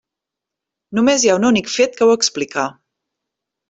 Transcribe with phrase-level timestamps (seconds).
[0.99, 2.69] Només hi ha un únic fet que ho explica.